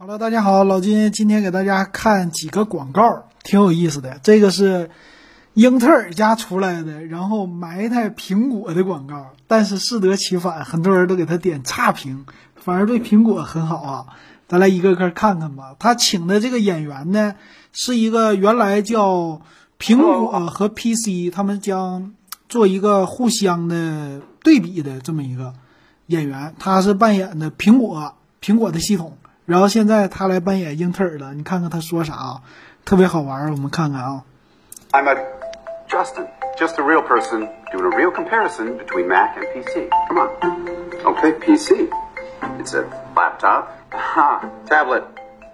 [0.00, 4.20] Hello，大家好，老金今天给大家看几个广告，挺有意思的。
[4.22, 4.90] 这个是
[5.54, 14.06] 英特尔家出来的，然后埋汰苹果的广告，但是适得其反，很多人都给他点差评，反而对苹果很好啊。
[14.46, 15.74] 咱来一个个看看吧。
[15.80, 17.34] 他请的这个演员呢，
[17.72, 19.42] 是一个原来叫
[19.80, 22.14] 苹果和 PC，他们将
[22.48, 25.54] 做一个互相的对比的这么一个
[26.06, 29.18] 演员，他是扮演的苹果苹果的系统。
[29.48, 32.42] 然后现在他来扮演英特尔了，你看看他说啥啊？
[32.84, 34.22] 特别好玩，我们看看啊。
[34.92, 35.16] I'm a
[35.88, 36.26] Justin,
[36.58, 39.88] just a real person doing a real comparison between Mac and PC.
[40.08, 40.28] Come on.
[41.02, 41.88] Okay, PC.
[42.60, 42.84] It's a
[43.16, 43.68] laptop.
[43.90, 45.04] Aha, tablet.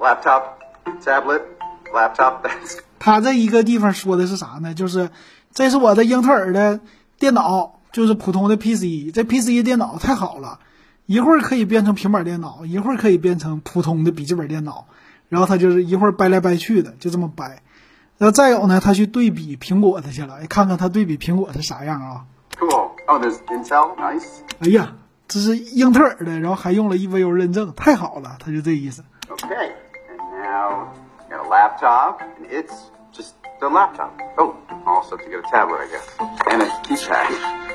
[0.00, 0.58] Laptop.
[1.04, 1.42] Tablet.
[1.92, 2.42] Laptop.
[2.44, 4.72] That's 他这一个地方说的是啥呢？
[4.72, 5.10] 就是
[5.52, 6.80] 这是我的英特尔的
[7.18, 9.12] 电脑，就是普通的 PC。
[9.12, 10.60] 这 PC 电脑太好了。
[11.06, 14.86] 一会儿可以变成平板电脑，一会儿可以变成普通的笔记本电脑，
[15.28, 17.62] 然后他就是一会儿掰来掰去的，就这么掰。
[18.18, 22.24] 那再有呢，他去对比苹果的去了，哎，看看他对比苹果是啥样啊
[22.58, 22.90] ？Cool.
[23.08, 23.96] Oh, there's Intel.
[23.96, 24.26] Nice.
[24.60, 24.94] 哎呀，
[25.26, 29.02] 这是英特尔的，然后还用了 EVO 认证，太好了，他就这意思。
[29.28, 29.72] Okay.
[30.08, 30.88] And now
[31.28, 32.72] got a laptop, and it's
[33.12, 34.12] just the laptop.
[34.36, 34.54] Oh,
[34.86, 36.06] also to get a tablet, I guess,
[36.48, 37.71] and a keypad.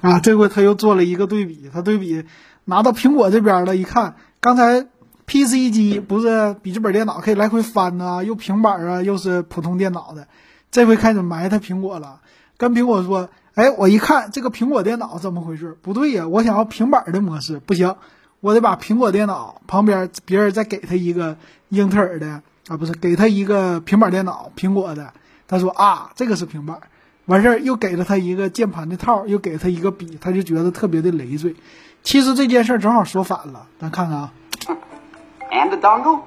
[0.00, 2.24] 啊，这回他又做了一个对比，他对比
[2.64, 4.86] 拿到苹果这边了，一看，刚才
[5.26, 10.26] PC 机不是笔记本电脑可以来回翻呐，又平板啊，又是普通电脑的，
[10.70, 12.20] 这回开始埋汰苹果了，
[12.56, 15.76] 跟苹果说，哎，我一看这个苹果电脑怎么回事？
[15.82, 17.96] 不对呀，我想要平板的模式，不行，
[18.40, 21.36] 我得把苹果电脑旁边别人再给他一个
[21.68, 25.12] 英特尔的啊，不是给他一个平板电脑，苹果的，
[25.46, 26.80] 他说啊，这个是平板。
[27.26, 31.56] 完事儿又给了他一个键盘的套，又给他一个笔，他就觉得特别的累赘。
[32.02, 34.32] 其实这件事儿正好说反了，咱看看啊。
[35.50, 36.20] And dongle？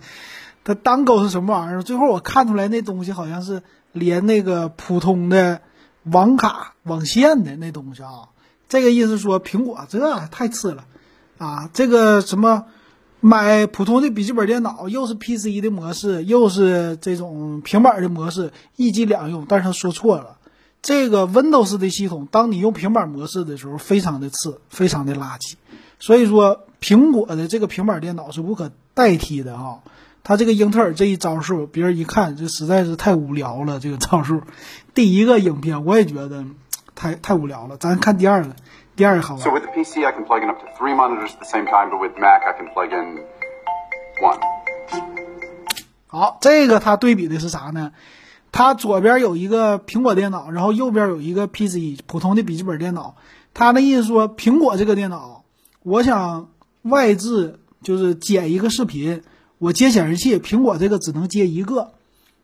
[0.64, 1.84] 他 dongle 是什么玩意儿？
[1.84, 5.62] 最后我看出来那东西好像是连那个普通的
[6.03, 8.30] 网卡网线的那东西啊。
[8.69, 10.85] 这个意思说苹果这太次了
[11.38, 12.66] 啊，这个什么？
[13.24, 19.46] 买普通的笔记本电脑，又是 PC 的模式，又是这种平板的模式，一机两用。
[19.48, 20.38] 但是他说错了，
[20.82, 25.54] 这个 Windows 的系统，当你用平板模式的时候，非常的次，非常的垃圾。
[26.00, 29.81] 所以说，苹果的这个平板电脑是无可代替的啊。
[30.24, 33.80] 他这个英特尔这一招数，别人一看，这实在是太无聊了。
[33.80, 34.42] 这个招数，
[34.96, 36.44] 第一个影片我也觉得
[36.96, 37.78] 太太无聊了。
[37.78, 38.56] 咱看第二个。
[39.01, 39.44] 第二个好玩。
[39.44, 41.89] So with the PC, I can plug in up to three monitors at the same time,
[41.89, 43.17] but with Mac, I can plug in
[44.22, 44.39] one.
[46.06, 47.94] 好，这个它对比的是啥呢？
[48.51, 53.16] 它左边有一个苹果电脑，然后右边有一个 PC 普通的笔记本电脑。
[53.56, 55.45] 它的意思说，苹果这个电脑，
[55.81, 56.51] 我想
[56.83, 59.23] 外置就是剪一个视频，
[59.57, 61.94] 我接显示器，苹果这个只能接一个，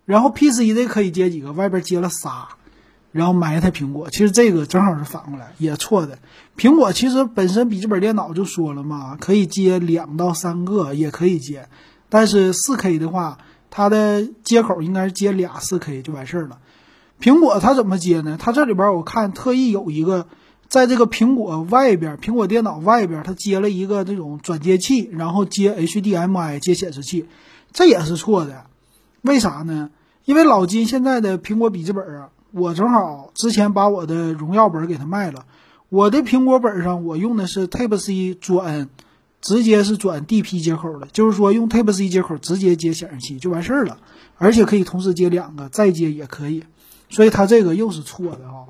[0.05, 2.47] 然后 PC 这可以接几个，外边接了仨。
[3.11, 6.19] 然后埋汰苹果，其实这个正好是反过来，也错的。
[6.57, 11.67] 苹果其实本身笔记本电脑就说了嘛，可以接两到三个，也可以接。
[12.09, 16.59] 但是四 K 的话，它的接口应该是接俩四 K 就完事儿了。
[17.19, 18.37] 苹果它怎么接呢？
[18.39, 20.27] 它这里边我看特意有一个，
[20.67, 27.25] 在这个苹果外边，苹果电脑外边，它接了一个这种转接器，然后接 HDMI 接显示器，
[27.71, 28.65] 这也是错的。
[29.21, 29.89] 为啥呢？
[30.25, 32.29] 因为老金现在的苹果笔记本啊。
[32.57, 35.45] 我正好之前把我的荣耀本给他卖了，
[35.89, 38.89] 我的苹果本上我用的是 Type C 转，
[39.41, 43.99] 直接是转 DP 接口的，就是说用 Type C 接口直接接显示器就完事儿了，
[44.37, 46.63] 而且可以同时接两个，再接也可以，
[47.09, 48.65] 所以它这个又是错的啊，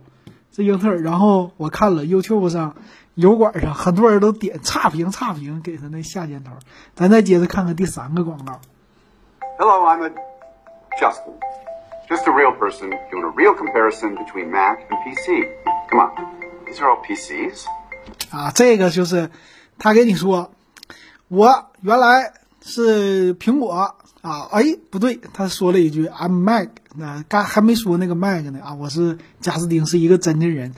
[0.52, 1.02] 这英特尔。
[1.02, 2.76] 然后我看了 YouTube 上
[3.16, 6.52] 油管上很多人都点差评差评给他那下箭头，
[6.94, 8.60] 咱再接着看看第三个广告。
[9.58, 10.10] Hello, I'm a
[11.00, 11.34] Justin.
[12.10, 15.44] Just a real person doing a real comparison between Mac and PC.
[15.90, 16.12] Come on,
[16.66, 17.66] these are all PCs.
[18.32, 19.30] 啊，这个就是
[19.78, 20.52] 他给你说，
[21.28, 22.32] 我原来
[22.62, 23.74] 是苹果
[24.22, 30.74] 啊，哎，不对，他说了一句 I'm Mac，那刚还没说那个 Mac 呢啊，我是贾斯汀，是一个真的人。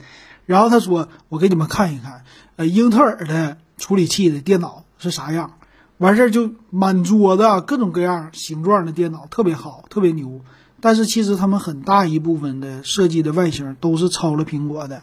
[0.46, 2.24] 然后他说，我给你们看一看，
[2.56, 5.52] 呃，英特尔的处理器的电脑是啥样。
[5.98, 10.40] 完事儿就满桌子各种各样形状的电脑，特别好，特别牛。
[10.80, 15.02] 但是其实他们很大一部分的设计的外形都是抄了苹果的，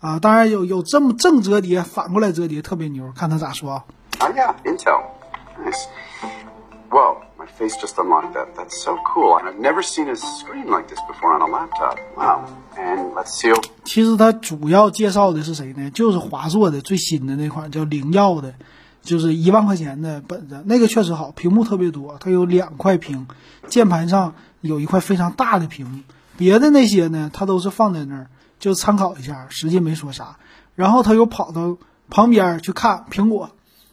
[0.00, 3.82] 啊，当然有有这么正折叠，反过来折叠特别牛，看他咋说。
[4.20, 5.02] Oh yeah, Intel.
[5.64, 5.86] Nice.
[6.90, 8.54] Whoa, my face just unlocked that.
[8.56, 9.36] That's so cool.
[9.38, 11.98] And I've never seen a screen like this before on a laptop.
[12.16, 12.44] Wow.
[12.76, 13.52] And let's see.
[13.84, 15.90] 其实它主要介绍的是谁呢？
[15.90, 18.54] 就是华硕的最新的那款叫灵耀的
[19.04, 23.26] 就是一万块钱的本子，那个确实好，屏幕特别多，它有两块屏，
[23.68, 26.00] 键盘上有一块非常大的屏幕。
[26.36, 28.26] 别的那些呢，它都是放在那儿，
[28.58, 30.38] 就参考一下，实际没说啥。
[30.74, 31.76] 然后他又跑到
[32.10, 33.50] 旁边去看苹果，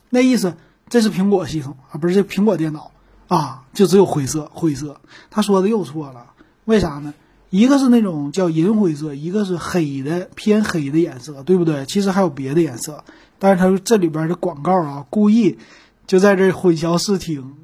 [0.09, 0.55] 那意思
[0.89, 2.91] 这是苹果系统啊，不是这苹果电脑
[3.27, 4.99] 啊，就只有灰色，灰色。
[5.29, 6.27] 他说的又错了，
[6.65, 7.13] 为啥呢？
[7.51, 11.85] 一个是那种叫银灰色，一个是黑的偏黑的颜色，对不对？
[11.85, 13.03] 其实还有别的颜色，
[13.43, 15.57] 但是他这里边的广告啊，故意
[16.05, 17.57] 就在这混淆视听，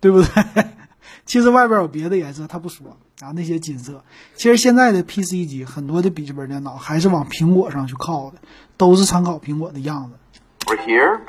[0.00, 0.64] 对不对？
[1.26, 4.02] 其实外边有别的颜色，他不说啊，那些金色。
[4.36, 8.38] 其实现在的 PC 机很多的笔记本电脑还是往苹果上去靠的，
[8.78, 10.16] 都是参考苹果的样子。
[10.66, 11.20] We're here.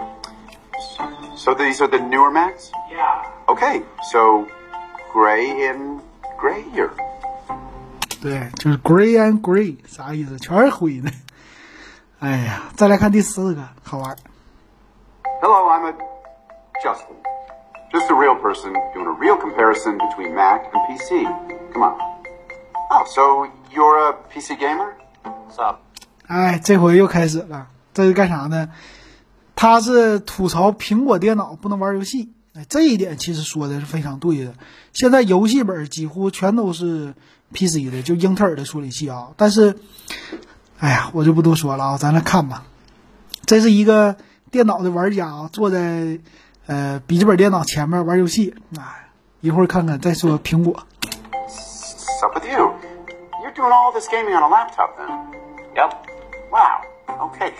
[1.35, 2.71] So these are the newer Macs?
[2.89, 3.25] Yeah.
[3.47, 3.81] Okay,
[4.13, 4.47] so
[5.13, 5.99] gray and
[6.39, 6.91] grayer.
[8.21, 10.37] 对，就是 gray and gray，啥意思？
[10.39, 11.11] 全是灰的。
[12.19, 14.13] 哎呀，再来看第四个，好玩。
[15.41, 15.93] Hello, I'm a
[16.83, 17.15] Justin.
[17.93, 21.23] Just a real person doing a real comparison between Mac and PC.
[21.71, 21.97] Come on.
[22.91, 24.95] Oh, so you're a PC gamer?
[25.23, 25.79] What's up?
[26.27, 28.69] 哎，这回又开始了，这是干啥呢？
[29.55, 32.33] 他是吐槽苹果电脑不能玩游戏。
[32.53, 34.55] 哎，这一点其实说的是非常对的。
[34.91, 37.13] 现在游戏本几乎全都是
[37.53, 39.29] PC 的，就英特尔的处理器啊。
[39.37, 39.79] 但是，
[40.79, 42.63] 哎呀，我就不多说了啊，咱来看吧。
[43.45, 44.15] 这是一个
[44.49, 46.19] 电脑的玩家啊，坐在
[46.67, 48.55] 呃笔记本电脑前面玩游戏。
[48.77, 49.09] 哎，
[49.41, 50.83] 一会儿看看再说苹果。
[51.01, 52.73] What's up with you?
[53.43, 55.09] You're doing all this gaming on a laptop then?
[55.75, 55.91] Yep.
[56.51, 57.29] Wow.
[57.29, 57.51] Okay.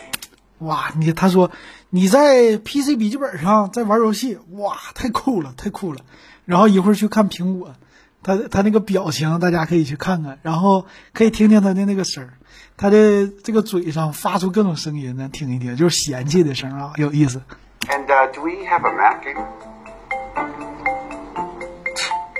[0.59, 1.51] 哇，你他说
[1.89, 5.99] 你在 PC 笔记本上在玩游戏，哇，太酷了，太酷了。
[6.45, 7.75] 然后一会儿去看苹果，
[8.21, 12.33] 他他那个表情大家可以去看看，然后可以听听他的那个声儿，
[12.75, 17.41] 他的这个嘴上发出各种声音呢，听一听，就是嫌弃的声啊，有意思。
[17.87, 19.23] And uh, do we have a Mac?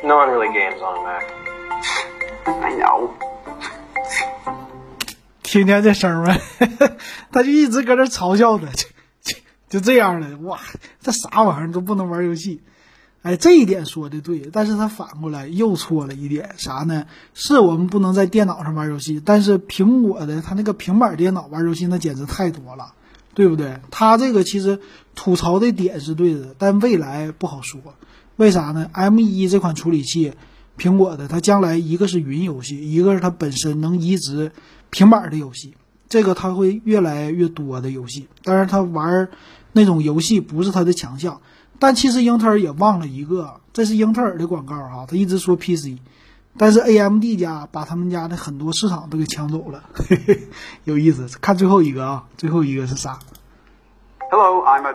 [0.04, 1.24] No one really games on a Mac.
[2.46, 3.10] I know.
[5.42, 6.42] 听见这声儿没？
[7.32, 8.88] 他就一直搁这嘲笑他，就
[9.22, 9.38] 就
[9.70, 10.60] 就这样的，哇，
[11.02, 12.62] 这啥玩意儿都不能玩游戏。
[13.22, 17.06] 哎，这一点说的对，但是他反过来又错了一点，啥呢？
[17.34, 22.94] 是我们不能在电脑上玩游戏，但是苹果的它那个平板电脑玩游戏那简直太多了，
[23.34, 23.82] 对不对？
[23.92, 24.80] 他这个其实
[25.16, 27.82] 吐槽的点是对的，但未来不好说。
[28.38, 30.32] 为啥呢？M1 这款处理器，
[30.78, 34.54] 苹果的，它将来一个是云游戏，一个是它本身能移植
[34.92, 35.74] 平板的游戏，
[36.08, 38.30] 这个它会越来越多的游戏。
[38.44, 39.28] 当然，它玩
[39.74, 41.42] 那种游戏不是它的强项。
[41.80, 45.98] 但其实英特尔也忘了一个，这是英特尔的广告哈，他一直说 PC，
[46.58, 50.48] 但是 AMD 家把他们家的很多市场都给抢走了，嘿嘿，
[50.84, 51.28] 有意思。
[51.40, 53.18] 看最后一个啊，最后一个是啥
[54.30, 54.94] ？Hello, I'm a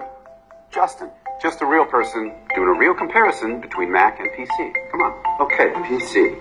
[0.71, 1.09] Justin.
[1.43, 4.73] Just a real person doing a real comparison between Mac and PC.
[4.93, 5.13] Come on.
[5.41, 6.37] Okay, PC.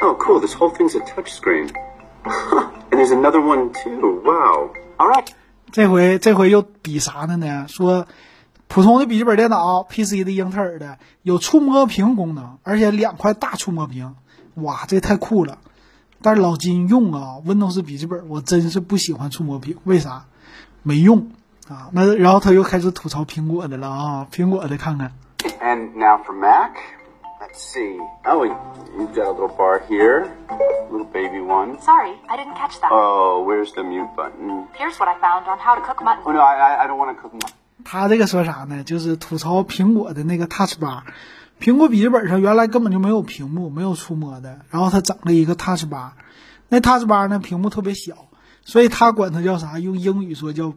[0.00, 0.40] Oh, cool.
[0.40, 1.70] This whole thing's a touchscreen.
[2.90, 4.22] and there's another one too.
[4.24, 4.70] Wow.
[4.98, 5.28] All right.
[5.70, 7.66] 这回这回又比啥的呢？
[7.68, 8.06] 说
[8.68, 14.16] 普通的笔记本电脑，PC 的英特尔的有触摸屏功能，而且两块大触摸屏，
[14.54, 15.58] 哇，这太酷了！
[16.22, 20.24] 但是老金用啊，Windows 笔记本，我真是不喜欢触摸屏，为啥？
[20.82, 21.30] 没用
[21.68, 21.90] 啊。
[21.92, 25.12] 那然后他又开始吐槽苹果的了啊，苹果的看看。
[25.60, 26.72] And now for Mac.
[27.40, 28.00] Let's see.
[28.24, 28.44] Oh,
[28.98, 30.26] you've got a little bar here.
[30.90, 31.78] Little baby one.
[31.80, 32.90] Sorry, I didn't catch that.
[32.90, 34.66] Oh, where's the mute button?
[34.74, 36.24] Here's what I found on how to cook mutton.
[36.26, 37.54] Oh, no, I, I, I don't want to cook mutton.
[37.82, 38.84] 他这个说啥呢？
[38.84, 41.02] 就是吐槽苹果的那个 Touch Bar，
[41.60, 46.12] 苹果笔记本上原来根本就没有屏幕，没有触摸的，然后他整了一个 Touch Bar，
[46.68, 48.28] 那 Touch Bar 呢屏幕特别小，
[48.64, 49.78] 所以他管它叫啥？
[49.78, 50.74] 用英语说叫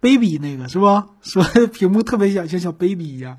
[0.00, 1.08] baby 那个是吧？
[1.20, 3.38] 说屏幕特别小，像小 baby 一样，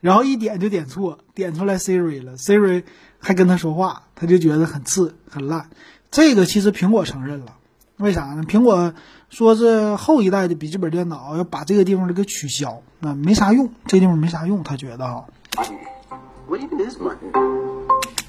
[0.00, 2.84] 然后一点就点错，点出来 Siri 了，Siri
[3.18, 5.70] 还跟他说话，他就觉得很次很烂。
[6.10, 7.56] 这个其实苹果承认了，
[7.96, 8.44] 为啥呢？
[8.44, 8.92] 苹果
[9.32, 15.24] 说是后一代的笔记本电脑要把这个地方给取消，那没啥用，这地方没啥用，他觉得哈?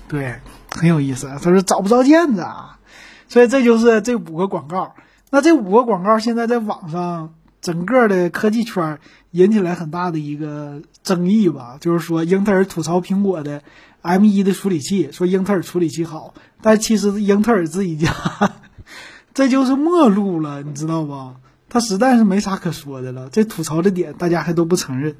[0.07, 0.39] 对，
[0.71, 1.27] 很有意思。
[1.41, 2.79] 他说找不着键子啊，
[3.27, 4.95] 所以这就是这五个广告。
[5.29, 8.99] 那这五个广告现在在网上整个的科技圈
[9.31, 13.61] 引起来很大的一个争议吧，就是说英特尔吐槽苹果的
[14.03, 18.09] M1 的处理器，说英特尔处理器好，但其实英特尔自己家
[19.33, 21.35] 这就是末路了，你知道吧？
[21.69, 25.15] 他实在是没啥可说的了，这吐槽的点大家还都不承认，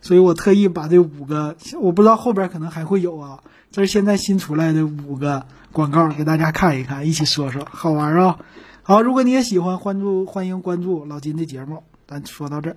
[0.00, 3.40] 所以我特意把这五个，我不知道后边可能还会有啊，
[3.72, 8.38] 这是现在新出来的五个广告，给大家看一看，一起说说，好玩啊！
[8.84, 12.76] 好，如果你也喜欢，关注欢迎关注老金的节目，咱说到这儿。